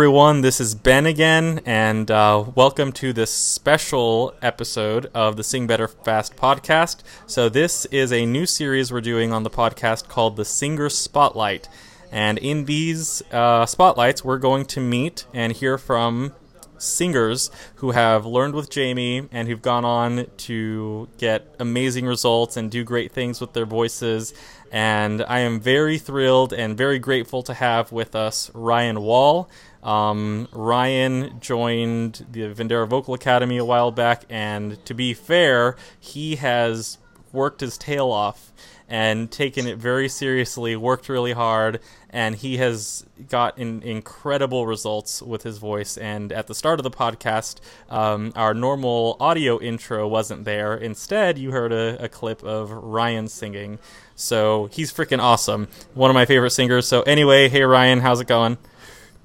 [0.00, 0.40] Everyone.
[0.40, 5.88] This is Ben again, and uh, welcome to this special episode of the Sing Better
[5.88, 7.02] Fast podcast.
[7.26, 11.68] So, this is a new series we're doing on the podcast called the Singer Spotlight.
[12.10, 16.32] And in these uh, spotlights, we're going to meet and hear from
[16.78, 22.70] singers who have learned with Jamie and who've gone on to get amazing results and
[22.70, 24.32] do great things with their voices.
[24.72, 29.50] And I am very thrilled and very grateful to have with us Ryan Wall.
[29.82, 36.36] Um, Ryan joined the Vendera Vocal Academy a while back, and to be fair, he
[36.36, 36.98] has
[37.32, 38.52] worked his tail off
[38.90, 41.78] and taken it very seriously, worked really hard,
[42.10, 45.96] and he has got incredible results with his voice.
[45.96, 50.74] And at the start of the podcast, um, our normal audio intro wasn't there.
[50.74, 53.78] Instead, you heard a, a clip of Ryan singing.
[54.16, 55.68] So he's freaking awesome.
[55.94, 56.88] One of my favorite singers.
[56.88, 58.58] So, anyway, hey, Ryan, how's it going?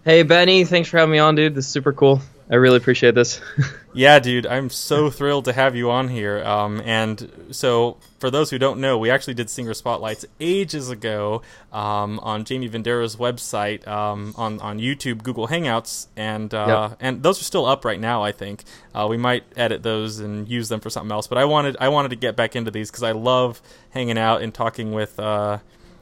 [0.05, 1.55] Hey, Benny, thanks for having me on, dude.
[1.55, 2.21] This is super cool.
[2.47, 3.41] I really appreciate this.
[3.95, 6.43] yeah, dude, I'm so thrilled to have you on here.
[6.43, 11.41] Um, and so, for those who don't know, we actually did singer spotlights ages ago
[11.73, 16.97] um, on Jamie Vendera's website um, on on YouTube, Google Hangouts, and uh, yep.
[17.01, 18.21] and those are still up right now.
[18.21, 21.25] I think uh, we might edit those and use them for something else.
[21.25, 24.43] But I wanted I wanted to get back into these because I love hanging out
[24.43, 25.19] and talking with.
[25.19, 25.57] Uh,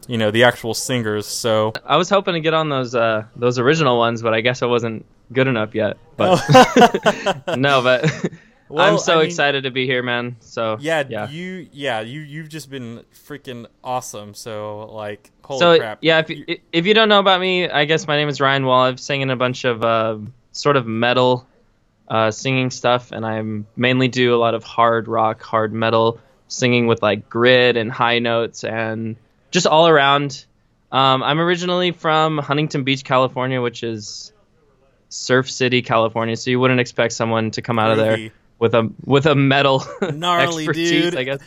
[0.07, 1.25] you know the actual singers.
[1.25, 4.61] So I was hoping to get on those uh, those original ones, but I guess
[4.61, 5.97] I wasn't good enough yet.
[6.17, 6.43] But
[7.47, 7.55] oh.
[7.55, 8.31] no, but
[8.69, 10.37] well, I'm so I mean, excited to be here, man.
[10.39, 14.33] So yeah, yeah, you yeah you you've just been freaking awesome.
[14.33, 15.99] So like holy so, crap.
[16.01, 18.65] Yeah, if you, if you don't know about me, I guess my name is Ryan
[18.65, 18.83] Wall.
[18.83, 20.17] I've sang in a bunch of uh,
[20.51, 21.47] sort of metal
[22.07, 23.41] uh, singing stuff, and I
[23.75, 28.19] mainly do a lot of hard rock, hard metal singing with like grit and high
[28.19, 29.15] notes and
[29.53, 30.45] just all around.
[30.91, 34.33] Um, I'm originally from Huntington Beach, California, which is
[35.09, 38.91] Surf City, California, so you wouldn't expect someone to come out of there with a
[39.05, 39.83] with a metal
[40.13, 41.15] gnarly expertise, dude.
[41.15, 41.39] I guess.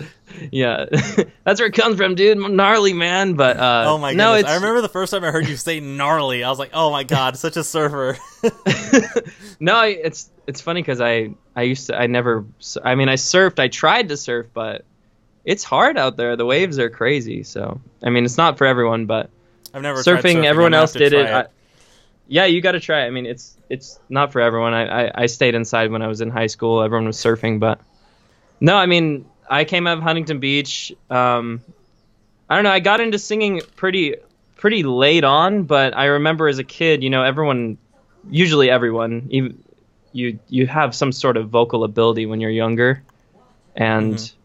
[0.50, 0.86] Yeah,
[1.44, 2.38] that's where it comes from, dude.
[2.38, 4.32] Gnarly man, but uh, oh my no!
[4.32, 6.44] I remember the first time I heard you say gnarly.
[6.44, 8.18] I was like, oh my god, such a surfer.
[9.60, 12.44] no, it's it's funny because I I used to I never
[12.84, 13.58] I mean I surfed.
[13.58, 14.84] I tried to surf, but
[15.46, 16.36] it's hard out there.
[16.36, 17.42] The waves are crazy.
[17.44, 19.30] So I mean, it's not for everyone, but
[19.72, 20.40] I've never surfing.
[20.40, 20.44] surfing.
[20.44, 21.26] Everyone else did it.
[21.26, 21.32] it.
[21.32, 21.46] I,
[22.28, 23.06] yeah, you got to try it.
[23.06, 24.74] I mean, it's it's not for everyone.
[24.74, 26.82] I, I, I stayed inside when I was in high school.
[26.82, 27.80] Everyone was surfing, but
[28.60, 30.92] no, I mean, I came out of Huntington Beach.
[31.08, 31.62] Um,
[32.50, 32.70] I don't know.
[32.70, 34.16] I got into singing pretty
[34.56, 37.78] pretty late on, but I remember as a kid, you know, everyone,
[38.28, 39.56] usually everyone, you
[40.12, 43.02] you you have some sort of vocal ability when you're younger,
[43.76, 44.36] and mm-hmm.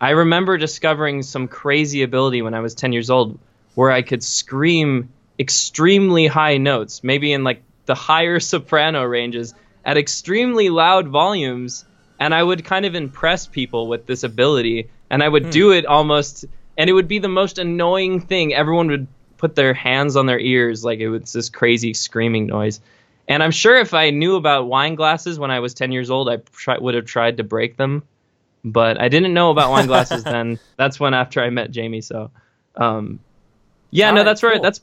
[0.00, 3.38] I remember discovering some crazy ability when I was 10 years old,
[3.74, 9.96] where I could scream extremely high notes, maybe in like the higher soprano ranges at
[9.96, 11.84] extremely loud volumes,
[12.18, 15.50] and I would kind of impress people with this ability, and I would hmm.
[15.50, 16.44] do it almost,
[16.76, 18.52] and it would be the most annoying thing.
[18.52, 19.06] Everyone would
[19.38, 22.80] put their hands on their ears like it was this crazy screaming noise.
[23.28, 26.28] And I'm sure if I knew about wine glasses when I was 10 years old,
[26.28, 28.02] I try, would have tried to break them.
[28.66, 30.58] But I didn't know about wine glasses then.
[30.76, 32.00] That's when after I met Jamie.
[32.00, 32.32] So,
[32.74, 33.20] um,
[33.90, 34.50] yeah, All no, right, that's cool.
[34.50, 34.80] where that's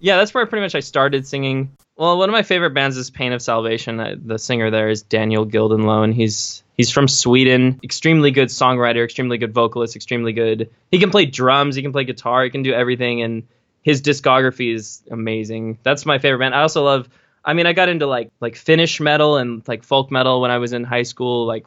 [0.00, 1.70] yeah, that's where pretty much I started singing.
[1.96, 4.22] Well, one of my favorite bands is Pain of Salvation.
[4.24, 7.80] The singer there is Daniel Gildenlow, he's he's from Sweden.
[7.82, 10.70] Extremely good songwriter, extremely good vocalist, extremely good.
[10.90, 13.42] He can play drums, he can play guitar, he can do everything, and
[13.82, 15.78] his discography is amazing.
[15.82, 16.54] That's my favorite band.
[16.54, 17.08] I also love.
[17.44, 20.58] I mean, I got into like like Finnish metal and like folk metal when I
[20.58, 21.66] was in high school, like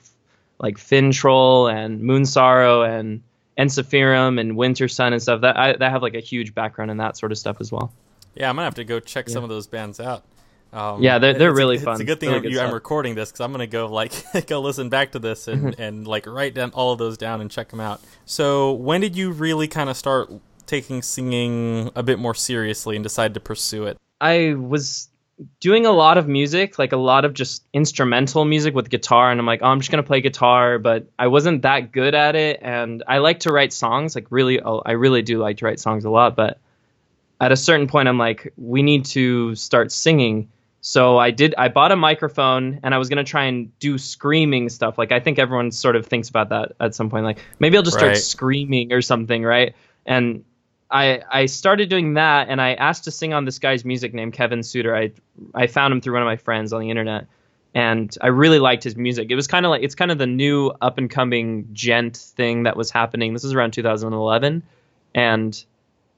[0.62, 3.22] like Finntroll and Moonsorrow and
[3.58, 5.42] Ensiferum and Wintersun and stuff.
[5.42, 7.92] That I that have like a huge background in that sort of stuff as well.
[8.36, 9.34] Yeah, I'm gonna have to go check yeah.
[9.34, 10.24] some of those bands out.
[10.74, 11.94] Um, yeah, they're they're really fun.
[11.94, 14.14] It's a good thing really I'm recording this because I'm gonna go like
[14.48, 17.52] go listen back to this and and like write down all of those down and
[17.52, 18.00] check them out.
[18.26, 20.32] So when did you really kind of start
[20.68, 23.98] taking singing a bit more seriously and decide to pursue it?
[24.22, 25.10] I was
[25.60, 29.40] doing a lot of music, like a lot of just instrumental music with guitar, and
[29.40, 32.60] I'm like, oh, I'm just gonna play guitar, but I wasn't that good at it,
[32.62, 36.06] and I like to write songs, like really, I really do like to write songs
[36.06, 36.60] a lot, but
[37.42, 40.48] at a certain point i'm like we need to start singing.
[40.80, 43.98] So i did i bought a microphone and i was going to try and do
[43.98, 44.98] screaming stuff.
[44.98, 47.84] Like i think everyone sort of thinks about that at some point like maybe i'll
[47.84, 48.16] just right.
[48.16, 49.76] start screaming or something right?
[50.06, 50.46] And
[50.92, 54.34] I, I started doing that and I asked to sing on this guy's music named
[54.34, 54.96] Kevin Suter.
[54.96, 55.12] I
[55.54, 57.28] I found him through one of my friends on the internet
[57.74, 59.32] and I really liked his music.
[59.32, 62.64] It was kind of like it's kind of the new up and coming djent thing
[62.64, 63.34] that was happening.
[63.34, 64.64] This is around 2011
[65.16, 65.66] and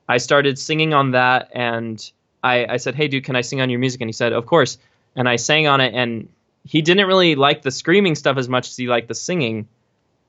[0.07, 2.11] I started singing on that, and
[2.43, 4.45] I, I said, "Hey, dude, can I sing on your music?" And he said, "Of
[4.45, 4.77] course."
[5.15, 6.29] And I sang on it, and
[6.65, 9.67] he didn't really like the screaming stuff as much as he liked the singing.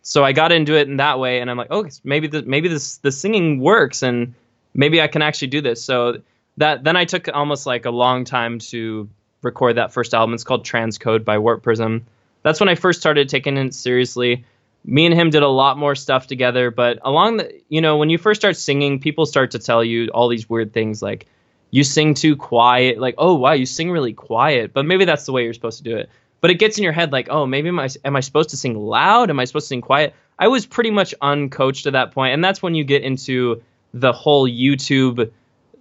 [0.05, 2.69] So I got into it in that way, and I'm like, "Oh, maybe the maybe
[2.69, 4.35] this the singing works, and
[4.75, 6.19] maybe I can actually do this." So
[6.59, 9.09] that then I took almost like a long time to
[9.43, 10.35] record that first album.
[10.35, 12.05] It's called Transcode by Warp Prism.
[12.43, 14.45] That's when I first started taking it seriously.
[14.85, 18.11] Me and him did a lot more stuff together, but along the, you know, when
[18.11, 21.27] you first start singing, people start to tell you all these weird things like
[21.71, 25.33] you sing too quiet, like, oh, wow, you sing really quiet, but maybe that's the
[25.33, 26.11] way you're supposed to do it.
[26.45, 28.59] But it gets in your head like, oh, maybe am I, am I supposed to
[28.59, 29.31] sing loud?
[29.31, 30.15] Am I supposed to sing quiet?
[30.39, 33.63] I was pretty much uncoached at that point, and that's when you get into
[33.95, 35.31] the whole YouTube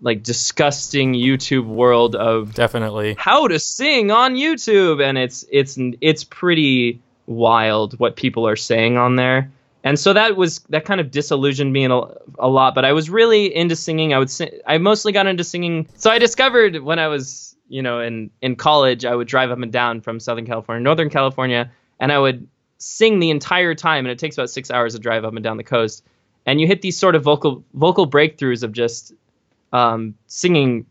[0.01, 6.23] like disgusting YouTube world of definitely how to sing on YouTube, and it's it's it's
[6.23, 9.51] pretty wild what people are saying on there.
[9.83, 11.89] And so that was that kind of disillusioned me a,
[12.39, 12.73] a lot.
[12.73, 14.13] But I was really into singing.
[14.13, 15.89] I would sing, I mostly got into singing.
[15.97, 19.59] So I discovered when I was you know in in college, I would drive up
[19.59, 24.05] and down from Southern California, Northern California, and I would sing the entire time.
[24.05, 26.03] And it takes about six hours to drive up and down the coast.
[26.45, 29.13] And you hit these sort of vocal vocal breakthroughs of just
[29.71, 30.85] um, singing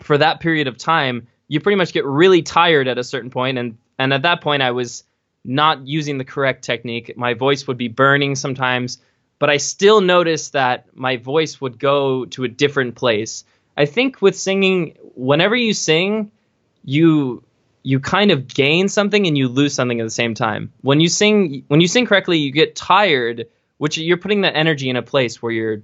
[0.00, 3.58] for that period of time, you pretty much get really tired at a certain point,
[3.58, 5.04] and and at that point, I was
[5.44, 7.16] not using the correct technique.
[7.16, 8.98] My voice would be burning sometimes,
[9.38, 13.44] but I still noticed that my voice would go to a different place.
[13.76, 16.30] I think with singing, whenever you sing,
[16.84, 17.42] you
[17.84, 20.72] you kind of gain something and you lose something at the same time.
[20.82, 23.46] When you sing when you sing correctly, you get tired,
[23.78, 25.82] which you're putting that energy in a place where you're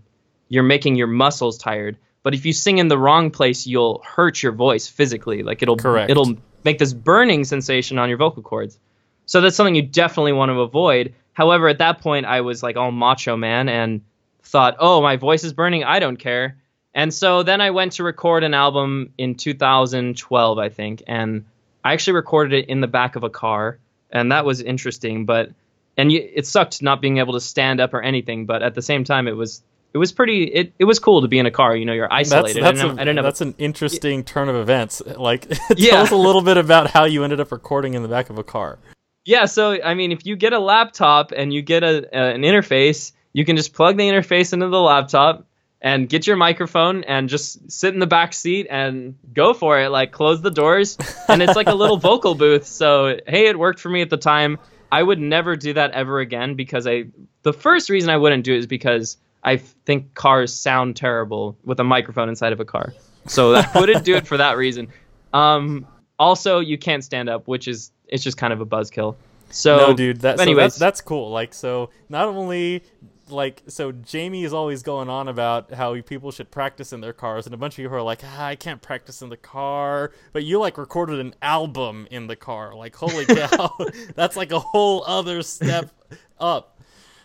[0.49, 1.97] you're making your muscles tired.
[2.23, 5.43] But if you sing in the wrong place, you'll hurt your voice physically.
[5.43, 6.11] Like it'll Correct.
[6.11, 8.79] it'll make this burning sensation on your vocal cords.
[9.27, 11.15] So that's something you definitely want to avoid.
[11.33, 14.03] However, at that point, I was like all macho man and
[14.43, 15.85] thought, oh, my voice is burning.
[15.85, 16.57] I don't care.
[16.95, 21.45] And so then I went to record an album in 2012, I think, and
[21.85, 23.79] I actually recorded it in the back of a car,
[24.11, 25.25] and that was interesting.
[25.27, 25.51] But
[25.97, 28.47] and it sucked not being able to stand up or anything.
[28.47, 29.63] But at the same time, it was
[29.95, 30.45] it was pretty.
[30.45, 31.77] It, it was cool to be in a car.
[31.77, 32.63] You know, you're isolated.
[32.63, 35.03] That's, that's, I didn't, a, I that's an interesting turn of events.
[35.19, 36.03] Like, tell Yeah.
[36.03, 38.45] us a little bit about how you ended up recording in the back of a
[38.45, 38.79] car.
[39.25, 42.43] Yeah, so I mean, if you get a laptop and you get a, a an
[42.43, 45.45] interface, you can just plug the interface into the laptop
[45.81, 49.91] and get your microphone and just sit in the back seat and go for it.
[49.91, 50.99] Like close the doors,
[51.29, 52.67] and it's like a little vocal booth.
[52.67, 54.59] So hey, it worked for me at the time.
[54.91, 57.05] I would never do that ever again because I.
[57.43, 61.79] The first reason I wouldn't do it is because I think cars sound terrible with
[61.81, 62.93] a microphone inside of a car.
[63.27, 64.89] So I wouldn't do it for that reason.
[65.33, 65.87] Um,
[66.19, 69.17] also, you can't stand up, which is it's just kind of a buzzkill.
[69.51, 71.31] So no, dude, that, so anyways, that's, that's cool.
[71.31, 72.83] Like, so not only
[73.31, 77.47] like so Jamie is always going on about how people should practice in their cars,
[77.47, 80.13] and a bunch of people are like, ah, I can't practice in the car.
[80.33, 82.75] But you like recorded an album in the car.
[82.75, 83.77] Like, holy cow,
[84.15, 85.91] that's like a whole other step
[86.39, 86.75] up.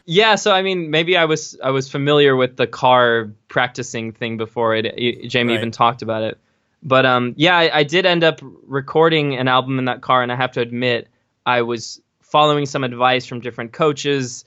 [0.06, 4.38] Yeah, so I mean, maybe I was I was familiar with the car practicing thing
[4.38, 4.86] before it.
[4.86, 5.60] it- Jamie Right.
[5.60, 6.38] even talked about it,
[6.84, 10.32] but um, yeah, I, I did end up recording an album in that car, and
[10.32, 11.08] I have to admit,
[11.46, 14.44] I was following some advice from different coaches,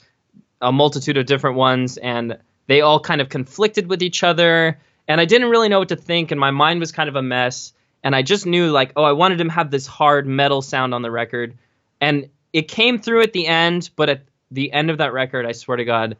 [0.61, 5.21] a multitude of different ones, and they all kind of conflicted with each other, and
[5.21, 7.73] I didn't really know what to think, and my mind was kind of a mess,
[8.03, 11.03] and I just knew like, oh, I wanted to have this hard metal sound on
[11.03, 11.55] the record,
[12.01, 15.53] and it came through at the end, but at the end of that record, I
[15.53, 16.17] swear to God,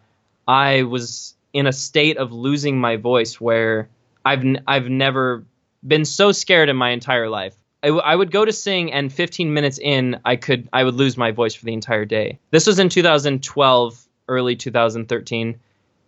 [0.47, 3.89] I was in a state of losing my voice where
[4.25, 5.45] I've n- I've never
[5.87, 7.55] been so scared in my entire life.
[7.83, 10.95] I, w- I would go to sing, and 15 minutes in, I could I would
[10.95, 12.39] lose my voice for the entire day.
[12.51, 15.59] This was in 2012, early 2013,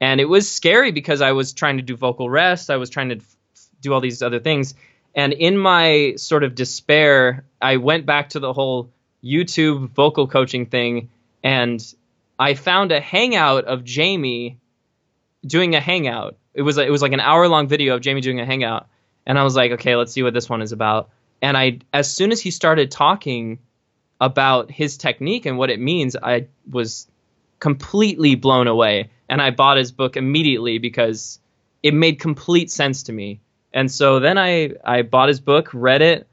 [0.00, 2.70] and it was scary because I was trying to do vocal rest.
[2.70, 3.36] I was trying to f-
[3.80, 4.74] do all these other things,
[5.14, 8.90] and in my sort of despair, I went back to the whole
[9.22, 11.10] YouTube vocal coaching thing,
[11.42, 11.82] and
[12.38, 14.58] I found a hangout of Jamie
[15.44, 16.36] doing a hangout.
[16.54, 18.88] It was it was like an hour long video of Jamie doing a hangout,
[19.26, 21.10] and I was like, okay, let's see what this one is about.
[21.40, 23.58] And I, as soon as he started talking
[24.20, 27.06] about his technique and what it means, I was
[27.60, 31.38] completely blown away, and I bought his book immediately because
[31.82, 33.40] it made complete sense to me.
[33.72, 36.26] And so then I I bought his book, read it,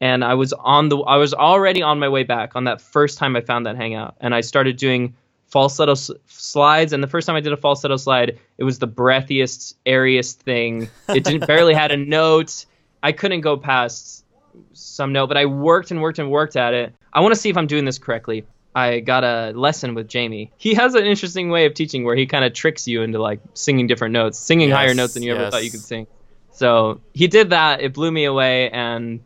[0.00, 3.18] and I was on the I was already on my way back on that first
[3.18, 5.14] time I found that hangout, and I started doing
[5.46, 6.92] falsetto s- slides.
[6.92, 10.88] And the first time I did a falsetto slide, it was the breathiest, airiest thing.
[11.08, 12.66] It didn't barely had a note.
[13.02, 14.24] I couldn't go past
[14.72, 16.94] some note, but I worked and worked and worked at it.
[17.12, 18.44] I want to see if I'm doing this correctly.
[18.74, 20.52] I got a lesson with Jamie.
[20.56, 23.40] He has an interesting way of teaching where he kind of tricks you into like
[23.54, 26.06] singing different notes, singing higher notes than you ever thought you could sing.
[26.52, 27.80] So he did that.
[27.80, 29.20] It blew me away, and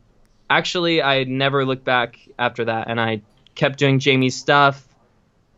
[0.49, 3.23] actually, I never looked back after that, and I
[3.55, 4.87] kept doing Jamie's stuff,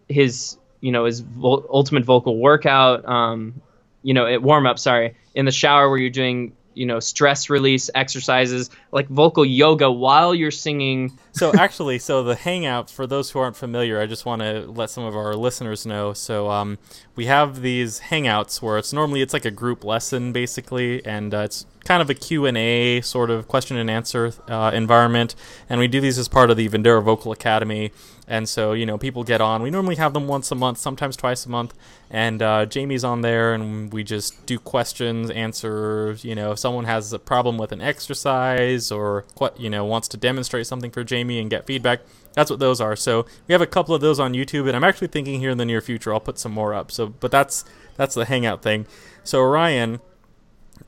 [0.08, 3.60] his you know his vo- ultimate vocal workout, um,
[4.02, 4.78] you know, it warm up.
[4.78, 9.90] Sorry, in the shower where you're doing you know stress release exercises like vocal yoga
[9.90, 14.24] while you're singing so actually so the hangouts for those who aren't familiar i just
[14.24, 16.12] want to let some of our listeners know.
[16.12, 16.78] So um,
[17.14, 21.38] we have these hangouts where it's normally it's like a group lesson basically and uh,
[21.38, 25.34] it's kind of a q&a sort of question and answer uh, environment.
[25.68, 27.92] And we do these as part of the vendera vocal academy.
[28.28, 29.62] And so you know people get on.
[29.62, 31.74] We normally have them once a month sometimes twice a month.
[32.10, 36.24] And uh, jamie's on there and we just do questions answers.
[36.24, 39.24] You know if someone has a problem with an exercise or
[39.56, 42.00] you know wants to demonstrate something for jamie and get feedback
[42.34, 44.84] that's what those are so we have a couple of those on youtube and i'm
[44.84, 47.64] actually thinking here in the near future i'll put some more up so but that's
[47.96, 48.86] that's the hangout thing
[49.24, 50.00] so ryan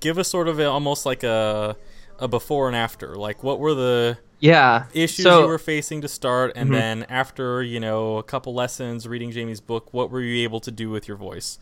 [0.00, 1.76] give us sort of a, almost like a
[2.18, 3.16] a before and after.
[3.16, 6.78] Like, what were the yeah issues so, you were facing to start, and mm-hmm.
[6.78, 10.71] then after you know a couple lessons, reading Jamie's book, what were you able to
[10.71, 11.59] do with your voice?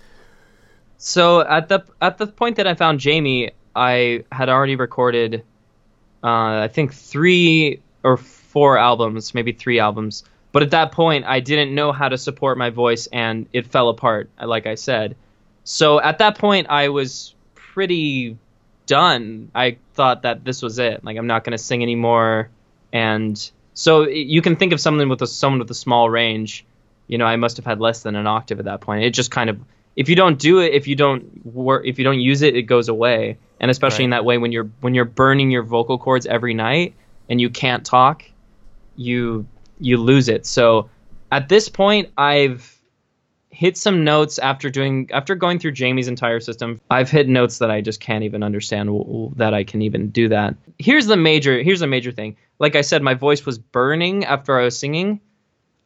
[0.99, 5.45] So at the at the point that I found Jamie, I had already recorded,
[6.23, 8.17] uh, I think three or
[8.57, 10.25] four albums, maybe three albums.
[10.51, 13.91] But at that point, I didn't know how to support my voice, and it fell
[13.91, 14.31] apart.
[14.43, 15.15] Like I said,
[15.65, 18.39] so at that point, I was pretty
[18.87, 19.51] done.
[19.55, 21.05] I thought that this was it.
[21.05, 22.49] Like I'm not going to sing anymore.
[22.95, 23.37] And
[23.75, 26.65] so you can think of someone with a someone with a small range.
[27.09, 29.05] You know, I must have had less than an octave at that point.
[29.05, 29.61] It just kind of
[29.97, 32.63] if you don't do it, if you don't work, if you don't use it, it
[32.63, 33.37] goes away.
[33.61, 34.05] And especially right.
[34.05, 36.95] in that way, when you're when you're burning your vocal cords every night
[37.29, 38.23] and you can't talk,
[38.97, 39.47] you
[39.79, 40.47] you lose it.
[40.47, 40.91] So
[41.31, 42.77] at this point, I've
[43.51, 46.81] hit some notes after doing after going through Jamie's entire system.
[46.91, 50.29] I've hit notes that I just can't even understand w- that I can even do
[50.29, 50.55] that.
[50.79, 52.37] Here's the major here's the major thing.
[52.59, 55.21] Like I said, my voice was burning after I was singing.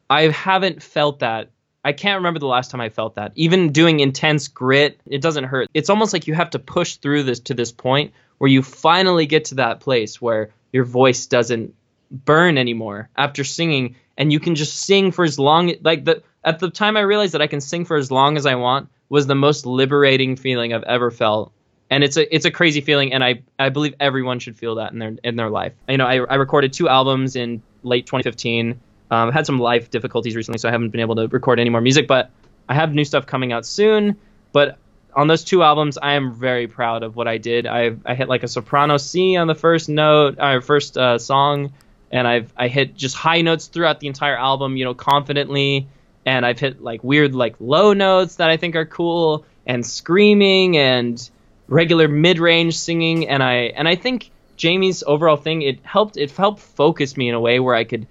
[0.09, 1.51] I haven't felt that.
[1.85, 3.33] I can't remember the last time I felt that.
[3.37, 5.69] Even doing intense grit, it doesn't hurt.
[5.73, 9.27] It's almost like you have to push through this to this point where you finally
[9.27, 11.75] get to that place where your voice doesn't
[12.11, 16.59] burn anymore after singing and you can just sing for as long like the at
[16.59, 19.27] the time I realized that I can sing for as long as I want was
[19.27, 21.53] the most liberating feeling I've ever felt.
[21.91, 24.93] And it's a it's a crazy feeling, and I, I believe everyone should feel that
[24.93, 25.73] in their in their life.
[25.89, 28.81] You know, I, I recorded two albums in late 2015.
[29.11, 31.69] Um, I had some life difficulties recently, so I haven't been able to record any
[31.69, 32.07] more music.
[32.07, 32.31] But
[32.69, 34.17] I have new stuff coming out soon.
[34.53, 34.79] But
[35.17, 37.67] on those two albums, I am very proud of what I did.
[37.67, 41.73] I I hit like a soprano C on the first note, our first uh, song,
[42.11, 44.77] and I've I hit just high notes throughout the entire album.
[44.77, 45.87] You know, confidently
[46.27, 50.77] and I've hit like weird like low notes that I think are cool and screaming
[50.77, 51.31] and
[51.69, 56.61] regular mid-range singing and I and I think Jamie's overall thing it helped it helped
[56.61, 58.07] focus me in a way where I could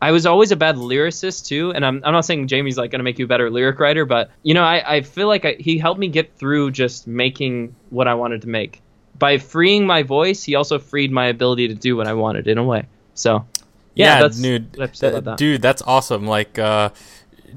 [0.00, 3.04] I was always a bad lyricist too, and I'm, I'm not saying Jamie's like gonna
[3.04, 5.78] make you a better lyric writer, but you know I, I feel like I, he
[5.78, 8.82] helped me get through just making what I wanted to make.
[9.16, 12.58] By freeing my voice, he also freed my ability to do what I wanted in
[12.58, 12.86] a way.
[13.14, 13.46] So
[13.94, 16.26] yeah, yeah that's dude, that, dude, that's awesome.
[16.26, 16.90] Like uh,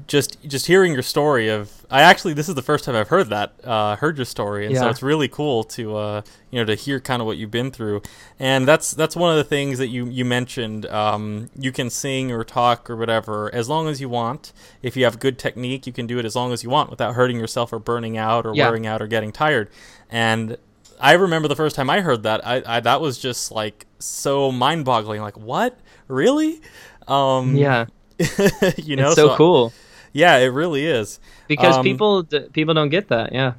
[0.06, 3.28] just just hearing your story of I actually this is the first time I've heard
[3.30, 4.82] that uh, heard your story and yeah.
[4.82, 7.70] so it's really cool to uh, you know to hear kind of what you've been
[7.70, 8.02] through
[8.38, 12.30] and that's that's one of the things that you you mentioned um, you can sing
[12.30, 15.92] or talk or whatever as long as you want if you have good technique you
[15.92, 18.54] can do it as long as you want without hurting yourself or burning out or
[18.54, 18.66] yeah.
[18.66, 19.70] wearing out or getting tired
[20.10, 20.56] and
[21.00, 24.52] I remember the first time I heard that I, I that was just like so
[24.52, 26.60] mind boggling like what really
[27.08, 27.86] um, yeah
[28.76, 29.72] you know it's so, so cool
[30.16, 31.20] yeah, it really is.
[31.46, 33.34] Because um, people people don't get that.
[33.34, 33.52] Yeah,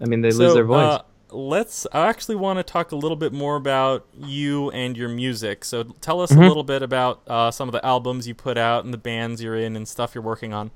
[0.00, 1.00] I mean they so, lose their voice.
[1.00, 1.86] Uh, let's.
[1.92, 5.66] I actually want to talk a little bit more about you and your music.
[5.66, 6.42] So tell us mm-hmm.
[6.42, 9.42] a little bit about uh, some of the albums you put out and the bands
[9.42, 10.70] you're in and stuff you're working on.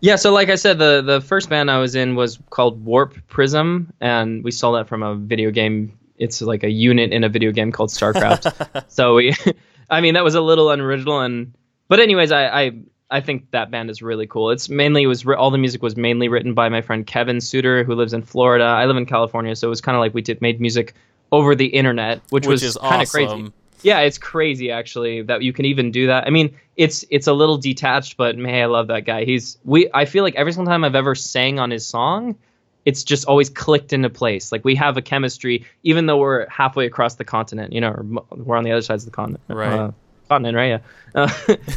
[0.00, 3.14] Yeah, so like I said, the the first band I was in was called Warp
[3.26, 5.98] Prism, and we stole that from a video game.
[6.16, 8.84] It's like a unit in a video game called StarCraft.
[8.88, 9.34] so we,
[9.90, 11.52] I mean, that was a little unoriginal, and
[11.88, 12.72] but anyways, I, I
[13.10, 14.50] I think that band is really cool.
[14.50, 17.82] It's mainly it was all the music was mainly written by my friend Kevin Suter,
[17.82, 18.64] who lives in Florida.
[18.64, 20.94] I live in California, so it was kind of like we did made music
[21.32, 23.26] over the internet, which, which was kind of awesome.
[23.26, 23.52] crazy.
[23.82, 26.26] Yeah, it's crazy actually that you can even do that.
[26.26, 29.24] I mean, it's it's a little detached, but man, I love that guy.
[29.24, 29.88] He's we.
[29.94, 32.36] I feel like every single time I've ever sang on his song,
[32.84, 34.50] it's just always clicked into place.
[34.52, 37.72] Like we have a chemistry, even though we're halfway across the continent.
[37.72, 39.42] You know, we're on the other sides of the continent.
[39.48, 39.72] Right.
[39.72, 39.90] Uh,
[40.28, 40.80] continent, right?
[41.14, 41.26] Yeah.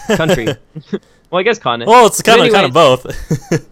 [0.10, 0.48] Uh, country.
[1.31, 1.89] Well, I guess continent.
[1.89, 3.05] Well, it's kind of kind of both.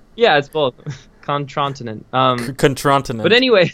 [0.16, 0.76] yeah, it's both.
[1.22, 2.06] Continent.
[2.14, 3.22] Um, Continent.
[3.22, 3.74] But anyway,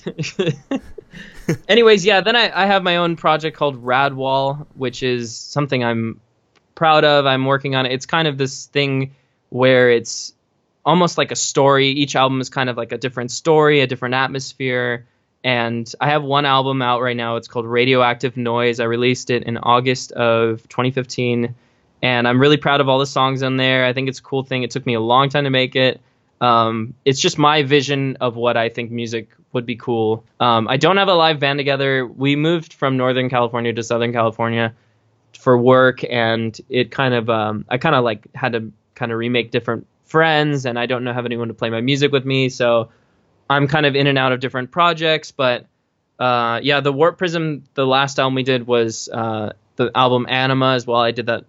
[1.67, 6.19] Anyways, yeah, then I, I have my own project called Radwall, which is something I'm
[6.75, 7.25] proud of.
[7.25, 7.91] I'm working on it.
[7.91, 9.15] It's kind of this thing
[9.49, 10.33] where it's
[10.85, 11.89] almost like a story.
[11.89, 15.07] Each album is kind of like a different story, a different atmosphere.
[15.43, 17.35] And I have one album out right now.
[17.35, 18.79] It's called Radioactive Noise.
[18.79, 21.53] I released it in August of 2015.
[22.01, 23.85] And I'm really proud of all the songs on there.
[23.85, 24.63] I think it's a cool thing.
[24.63, 26.01] It took me a long time to make it.
[26.41, 30.25] Um, it's just my vision of what I think music would be cool.
[30.39, 32.05] Um, I don't have a live band together.
[32.05, 34.73] We moved from Northern California to Southern California
[35.39, 39.17] for work, and it kind of um, I kind of like had to kind of
[39.17, 42.49] remake different friends, and I don't know have anyone to play my music with me,
[42.49, 42.89] so
[43.49, 45.31] I'm kind of in and out of different projects.
[45.31, 45.65] But
[46.19, 50.73] uh, yeah, the Warp Prism, the last album we did was uh, the album Anima
[50.73, 50.99] as well.
[50.99, 51.45] I did that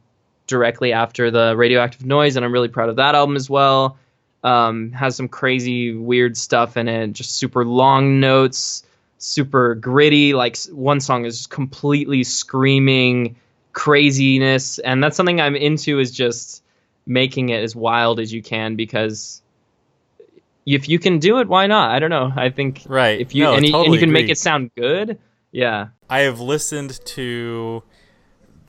[0.46, 3.98] directly after the Radioactive Noise, and I'm really proud of that album as well.
[4.46, 8.84] Um, has some crazy weird stuff in it, just super long notes,
[9.18, 10.34] super gritty.
[10.34, 13.36] Like one song is completely screaming
[13.72, 15.98] craziness, and that's something I'm into.
[15.98, 16.62] Is just
[17.06, 19.42] making it as wild as you can because
[20.64, 21.90] if you can do it, why not?
[21.90, 22.32] I don't know.
[22.34, 23.20] I think right.
[23.20, 24.22] If you no, and, you, totally and you can agree.
[24.22, 25.18] make it sound good,
[25.52, 25.88] yeah.
[26.10, 27.82] I have listened to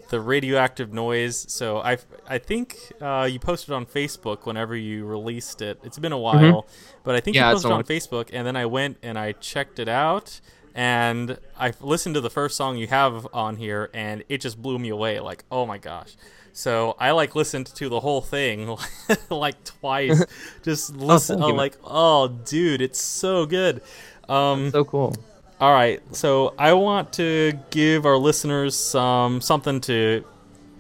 [0.10, 1.46] the radioactive noise.
[1.50, 1.98] So I
[2.28, 5.80] I think uh, you posted on Facebook whenever you released it.
[5.84, 6.68] It's been a while,
[7.04, 7.44] but I think Mm-hmm.
[7.44, 10.42] Yeah, you posted on Facebook, and then I went and I checked it out.
[10.74, 14.78] And I listened to the first song you have on here, and it just blew
[14.78, 15.20] me away.
[15.20, 16.16] Like, oh my gosh!
[16.54, 18.78] So I like listened to the whole thing
[19.30, 20.24] like twice.
[20.64, 23.84] Just listen, thank oh, you, like, oh, dude, it's so good.
[24.28, 25.16] Um, So cool.
[25.60, 30.24] All right, so I want to give our listeners some something to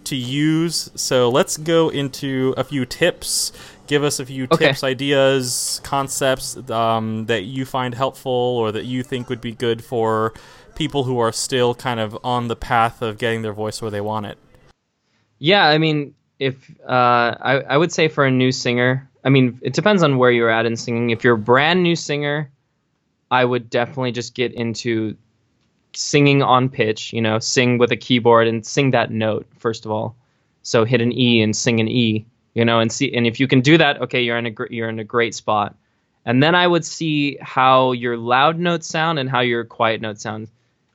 [0.05, 0.89] to use.
[0.95, 3.51] So let's go into a few tips.
[3.87, 4.67] Give us a few Okay.
[4.67, 9.83] tips, ideas, concepts um, that you find helpful or that you think would be good
[9.83, 10.33] for
[10.75, 14.01] people who are still kind of on the path of getting their voice where they
[14.01, 14.37] want it.
[15.39, 16.91] Yeah, I mean, if uh,
[17.41, 20.49] I I would say for a new singer, I mean, it depends on where you're
[20.49, 21.09] at in singing.
[21.09, 22.51] If you're a brand new singer,
[23.29, 25.15] I would definitely just get into
[25.93, 27.13] singing on pitch.
[27.13, 30.15] You know, sing with a keyboard and sing that note first of all.
[30.63, 32.25] So hit an E and sing an E.
[32.53, 34.71] You know, and see, and if you can do that, okay, you're in a gr-
[34.71, 35.75] you're in a great spot.
[36.25, 40.23] And then I would see how your loud notes sound and how your quiet notes
[40.23, 40.49] sound.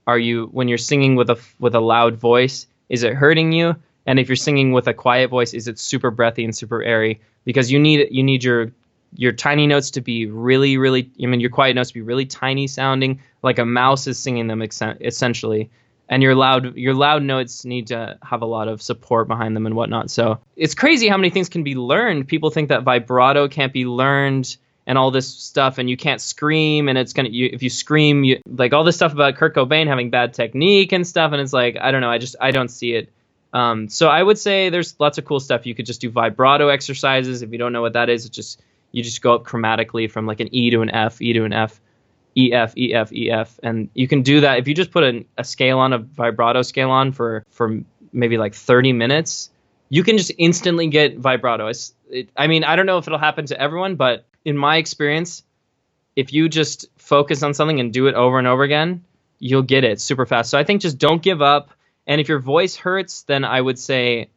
[0.07, 2.66] Are you when you're singing with a with a loud voice?
[2.88, 3.77] Is it hurting you?
[4.05, 7.21] And if you're singing with a quiet voice, is it super breathy and super airy?
[7.45, 8.73] Because you need you need your
[9.14, 11.11] your tiny notes to be really really.
[11.22, 14.46] I mean, your quiet notes to be really tiny sounding, like a mouse is singing
[14.46, 15.70] them essen- essentially.
[16.09, 19.66] And your loud your loud notes need to have a lot of support behind them
[19.66, 20.11] and whatnot.
[20.11, 22.29] So it's crazy how many things can be learned.
[22.29, 26.88] People think that vibrato can't be learned and all this stuff and you can't scream
[26.88, 29.87] and it's gonna you, if you scream you like all this stuff about Kurt Cobain
[29.87, 32.68] having bad technique and stuff and it's like I don't know I just I don't
[32.68, 33.12] see it
[33.55, 36.68] um, so I would say there's lots of cool stuff you could just do vibrato
[36.68, 38.61] exercises if you don't know what that is it's just
[38.92, 41.52] you just go up chromatically from like an E to an F E to an
[41.52, 41.81] F
[42.37, 45.02] E F E F E F and you can do that if you just put
[45.02, 47.81] a, a scale on a vibrato scale on for for
[48.12, 49.50] maybe like 30 minutes
[49.92, 51.66] you can just instantly get vibrato.
[51.66, 54.78] It's, it, I mean, I don't know if it'll happen to everyone, but in my
[54.78, 55.42] experience,
[56.16, 59.05] if you just focus on something and do it over and over again,
[59.38, 60.48] you'll get it super fast.
[60.48, 61.72] So I think just don't give up.
[62.07, 64.31] And if your voice hurts, then I would say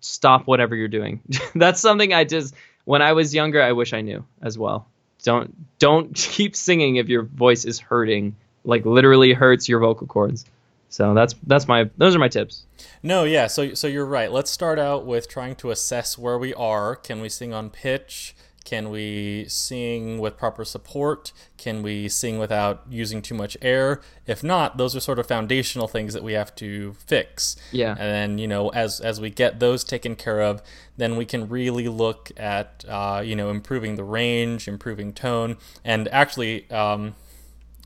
[0.00, 1.20] stop whatever you're doing.
[1.54, 2.56] That's something I just
[2.90, 4.88] when I was younger, I wish I knew as well.
[5.22, 10.44] Don't don't keep singing if your voice is hurting, like literally hurts your vocal cords.
[10.88, 12.66] So that's that's my those are my tips.
[13.00, 13.46] No, yeah.
[13.46, 14.32] So so you're right.
[14.32, 16.96] Let's start out with trying to assess where we are.
[16.96, 18.34] Can we sing on pitch?
[18.64, 21.32] Can we sing with proper support?
[21.56, 24.00] Can we sing without using too much air?
[24.26, 27.56] If not, those are sort of foundational things that we have to fix.
[27.72, 27.90] Yeah.
[27.90, 30.62] And then you know, as as we get those taken care of,
[30.96, 36.08] then we can really look at uh, you know improving the range, improving tone, and
[36.08, 36.70] actually.
[36.70, 37.14] Um,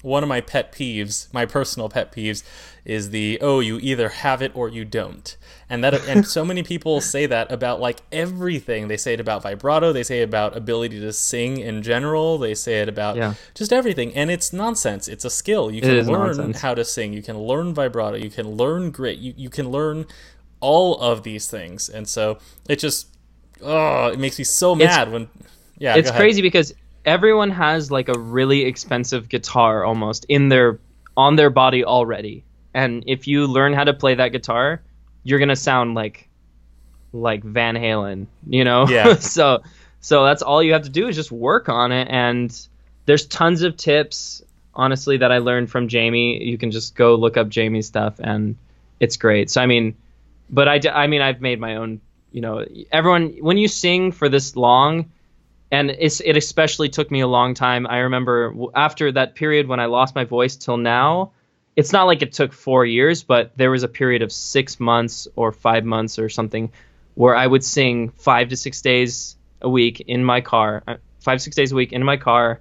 [0.04, 2.42] one of my pet peeves, my personal pet peeves,
[2.84, 5.36] is the oh you either have it or you don't,
[5.70, 8.88] and that and so many people say that about like everything.
[8.88, 12.54] They say it about vibrato, they say it about ability to sing in general, they
[12.54, 13.34] say it about Yeah.
[13.54, 15.08] just everything, and it's nonsense.
[15.08, 15.70] It's a skill.
[15.70, 16.60] You can learn nonsense.
[16.60, 17.12] how to sing.
[17.14, 18.16] You can learn vibrato.
[18.16, 19.18] You can learn grit.
[19.18, 20.06] You you can learn
[20.60, 22.38] all of these things, and so
[22.68, 23.08] it just
[23.62, 25.28] oh it makes me so It's- mad when
[25.78, 30.78] yeah it's crazy because everyone has like a really expensive guitar almost in their
[31.16, 34.80] on their body already and if you learn how to play that guitar
[35.22, 36.28] you're gonna sound like
[37.12, 39.14] like van halen you know Yeah.
[39.18, 39.62] so
[40.00, 42.68] so that's all you have to do is just work on it and
[43.06, 44.42] there's tons of tips
[44.74, 46.42] honestly that I learned from Jamie.
[46.42, 48.56] You can just go look up Jamie's stuff and
[48.98, 49.50] it's great.
[49.50, 49.94] So I mean,
[50.50, 52.00] but I, d- I mean I've made my own.
[52.32, 55.12] You know, everyone when you sing for this long,
[55.74, 57.86] and it especially took me a long time.
[57.88, 61.32] I remember after that period when I lost my voice till now.
[61.74, 65.26] It's not like it took four years, but there was a period of six months
[65.34, 66.70] or five months or something
[67.14, 71.42] where I would sing five to six days a week in my car, uh, five
[71.42, 72.60] six days a week in my car,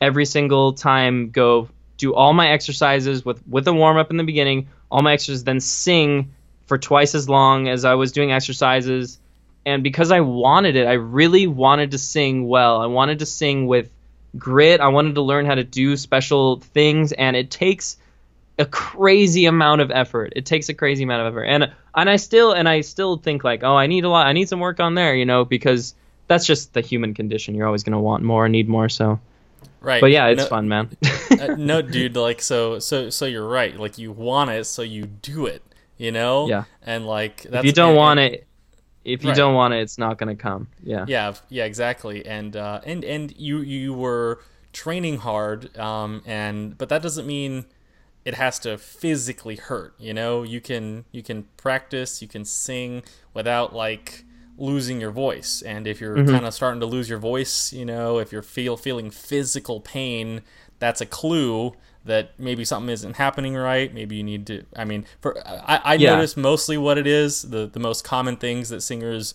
[0.00, 1.30] every single time.
[1.30, 5.14] Go do all my exercises with with a warm up in the beginning, all my
[5.14, 6.32] exercises, then sing
[6.66, 9.18] for twice as long as I was doing exercises.
[9.66, 12.80] And because I wanted it, I really wanted to sing well.
[12.82, 13.90] I wanted to sing with
[14.36, 14.80] grit.
[14.80, 17.96] I wanted to learn how to do special things, and it takes
[18.58, 20.32] a crazy amount of effort.
[20.36, 23.42] It takes a crazy amount of effort, and and I still and I still think
[23.42, 24.26] like, oh, I need a lot.
[24.26, 25.94] I need some work on there, you know, because
[26.28, 27.54] that's just the human condition.
[27.54, 28.88] You're always gonna want more, need more.
[28.88, 29.18] So,
[29.80, 30.00] Right.
[30.00, 30.90] but yeah, it's No- fun, man.
[31.40, 32.16] uh, no, dude.
[32.16, 33.78] Like, so, so, so you're right.
[33.78, 35.62] Like, you want it, so you do it.
[35.98, 36.48] You know.
[36.48, 36.64] Yeah.
[36.82, 38.46] And like, that's, if you don't and- want it,
[39.04, 39.36] if you Right.
[39.36, 40.68] don't want it, it's not gonna come.
[40.82, 41.04] Yeah.
[41.08, 42.24] Yeah, yeah, exactly.
[42.26, 44.40] And uh, and and you you were
[44.72, 47.66] training hard, um, and but that doesn't mean
[48.24, 49.94] it has to physically hurt.
[49.98, 53.02] You know, you can you can practice, you can sing
[53.34, 54.24] without like
[54.56, 55.62] losing your voice.
[55.62, 58.76] And if you're kind of starting to lose your voice, you know, if you're feel
[58.76, 60.42] feeling physical pain,
[60.78, 63.92] that's a clue that maybe something isn't happening right.
[63.92, 64.64] Maybe you need to.
[64.76, 66.14] I mean, for I, I Yeah.
[66.14, 67.42] noticed mostly what it is.
[67.42, 69.34] The the most common things that singers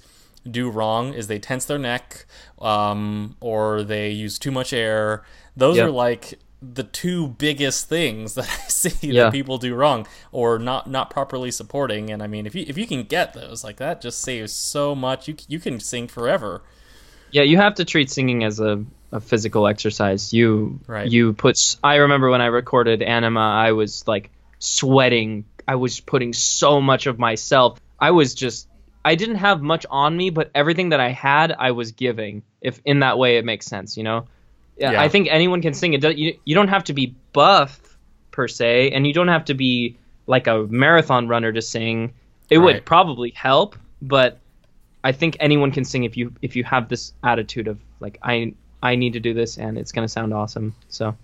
[0.49, 2.25] do wrong is they tense their neck,
[2.61, 5.23] um, or they use too much air.
[5.57, 5.87] Those Yep.
[5.87, 9.23] are like the two biggest things that I see Yeah.
[9.25, 12.09] that people do wrong or not not properly supporting.
[12.11, 14.93] And I mean, if you if you can get those like that, just saves so
[14.95, 15.27] much.
[15.27, 16.61] You you can sing forever.
[17.31, 20.33] Yeah, you have to treat singing as a, a physical exercise.
[20.33, 21.09] You Right.
[21.09, 21.77] you put.
[21.83, 25.45] I remember when I recorded Anima, I was like sweating.
[25.67, 27.79] I was putting so much of myself.
[27.99, 28.67] I was just.
[29.03, 32.43] I didn't have much on me, but everything that I had, I was giving.
[32.61, 34.27] If in that way it makes sense, you know.
[34.77, 35.01] Yeah, Yeah.
[35.01, 35.93] I think anyone can sing.
[35.93, 37.79] It does, you you don't have to be buff
[38.31, 42.13] per se, and you don't have to be like a marathon runner to sing.
[42.49, 42.65] It Right.
[42.65, 44.39] would probably help, but
[45.03, 48.53] I think anyone can sing if you if you have this attitude of like I
[48.81, 50.75] I need to do this and it's gonna sound awesome.
[50.89, 51.15] So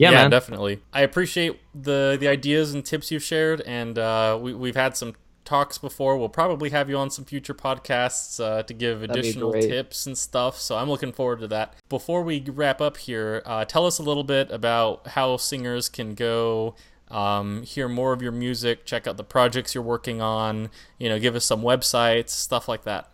[0.00, 0.30] yeah, man.
[0.30, 0.80] definitely.
[0.94, 5.14] I appreciate the the ideas and tips you've shared, and uh, we we've had some
[5.44, 6.16] talks before.
[6.16, 10.58] We'll probably have you on some future podcasts uh, to give additional tips and stuff.
[10.58, 11.74] So I'm looking forward to that.
[11.90, 16.14] Before we wrap up here, uh, tell us a little bit about how singers can
[16.14, 16.76] go.
[17.10, 21.18] Um, hear more of your music, check out the projects you're working on, you know,
[21.18, 23.10] give us some websites, stuff like that.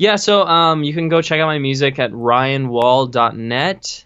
[0.00, 4.04] Yeah, so um, you can go check out my music at ryanwall.net.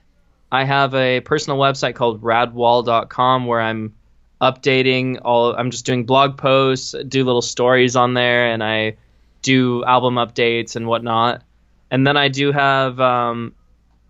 [0.50, 3.94] I have a personal website called radwall.com where I'm
[4.40, 5.54] updating all.
[5.54, 8.96] I'm just doing blog posts, do little stories on there, and I
[9.42, 11.44] do album updates and whatnot.
[11.92, 13.54] And then I do have um,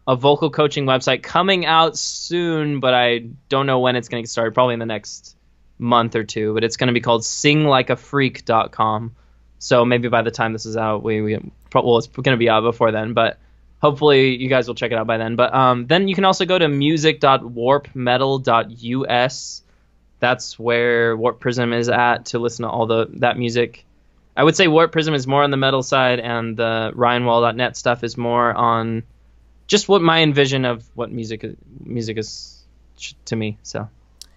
[0.09, 4.27] a vocal coaching website coming out soon, but I don't know when it's going to
[4.27, 4.55] get started.
[4.55, 5.37] Probably in the next
[5.79, 6.55] month or two.
[6.55, 9.17] But it's going to be called singlikeafreak.com.
[9.65, 11.39] So maybe by the time this is out, we, we
[11.73, 13.39] well, it's going to be out before then, but
[13.81, 15.37] hopefully you guys will check it out by then.
[15.37, 19.63] But um, then you can also go to music.warpmetal.us.
[20.21, 23.87] That's where Warp Prism is at to listen to all the that music.
[24.37, 28.05] I would say Warp Prism is more on the metal side, and the RyanWall.net stuff
[28.05, 29.03] is more on
[29.67, 32.63] just what my envision of what music is, music is
[33.25, 33.57] to me.
[33.63, 33.89] So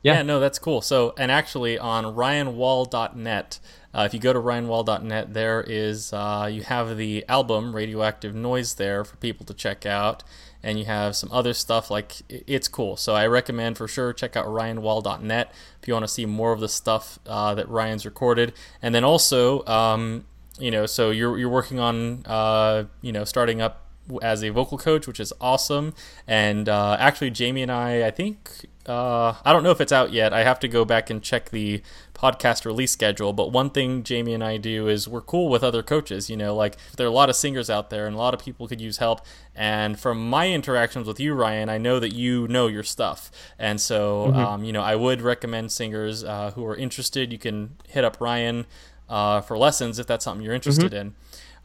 [0.03, 0.13] Yeah.
[0.13, 0.21] Yeah.
[0.21, 0.81] no, that's cool.
[0.81, 3.59] So, and actually on ryanwall.net,
[3.97, 8.75] uh, if you go to ryanwall.net, there is, uh, you have the album Radioactive Noise
[8.75, 10.23] there for people to check out.
[10.61, 12.97] And you have some other stuff like it's cool.
[12.97, 16.59] So I recommend for sure check out ryanwall.net if you want to see more of
[16.59, 18.53] the stuff uh, that Ryan's recorded.
[18.81, 20.25] And then also, um,
[20.59, 23.87] you know, so you're you're working on uh, you know starting up
[24.21, 25.93] as a vocal coach, which is awesome.
[26.27, 30.11] And uh, actually, Jamie and I, I think, uh, I don't know if it's out
[30.11, 30.33] yet.
[30.33, 31.81] I have to go back and check the
[32.17, 33.31] podcast release schedule.
[33.33, 36.29] But one thing Jamie and I do is we're cool with other coaches.
[36.29, 38.39] You know, like there are a lot of singers out there, and a lot of
[38.41, 39.21] people could use help.
[39.55, 43.31] And from my interactions with you, Ryan, I know that you know your stuff.
[43.57, 47.31] And so, um, you know, I would recommend singers uh, who are interested.
[47.31, 48.65] You can hit up Ryan
[49.09, 51.15] uh, for lessons if that's something you're interested in.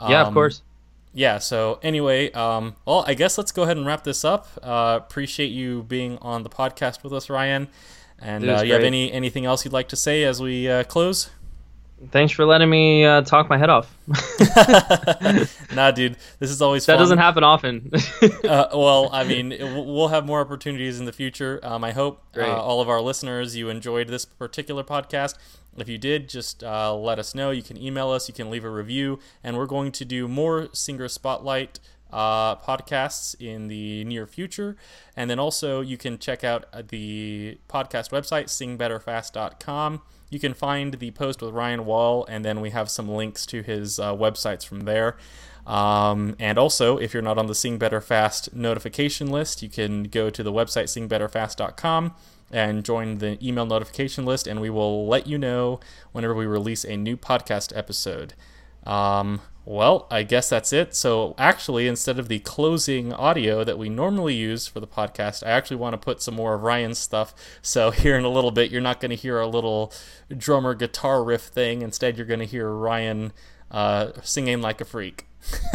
[0.09, 0.63] yeah, of Um, course.
[1.15, 4.99] yeah so anyway um, well i guess let's go ahead and wrap this up uh,
[5.03, 7.69] appreciate you being on the podcast with us ryan
[8.23, 11.31] and uh, you have any anything else you'd like to say as we uh, close
[12.11, 13.97] Thanks for letting me uh, talk my head off.
[15.75, 17.01] nah, dude, this is always that fun.
[17.01, 17.91] doesn't happen often.
[18.45, 21.61] uh, well, I mean, it- we'll have more opportunities in the future.
[21.63, 25.37] Um, I hope uh, all of our listeners you enjoyed this particular podcast.
[25.77, 27.51] If you did, just uh, let us know.
[27.51, 28.29] You can email us.
[28.29, 31.79] You can leave a review, and we're going to do more Singer Spotlight
[32.13, 34.77] uh, podcasts in the near future.
[35.17, 40.03] And then also, you can check out uh, the podcast website, singbetterfast.com.
[40.31, 43.63] You can find the post with Ryan Wall, and then we have some links to
[43.63, 45.17] his uh, websites from there.
[45.67, 50.05] Um, and also, if you're not on the Sing Better Fast notification list, you can
[50.05, 52.15] go to the website singbetterfast.com
[52.51, 55.81] and join the email notification list, and we will let you know
[56.13, 58.35] whenever we release a new podcast episode.
[58.85, 60.95] Um, well, I guess that's it.
[60.95, 65.51] So, actually, instead of the closing audio that we normally use for the podcast, I
[65.51, 67.35] actually want to put some more of Ryan's stuff.
[67.63, 69.93] So, here in a little bit, you're not going to hear a little
[70.37, 71.83] drummer guitar riff thing.
[71.83, 73.33] Instead, you're going to hear Ryan
[73.71, 75.27] uh, singing like a freak.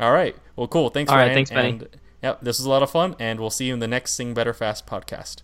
[0.00, 0.36] All right.
[0.56, 0.90] Well, cool.
[0.90, 1.34] Thanks, All right, Ryan.
[1.34, 1.68] thanks, Benny.
[1.70, 1.88] And,
[2.22, 4.34] yep, this was a lot of fun, and we'll see you in the next Sing
[4.34, 5.42] Better Fast podcast.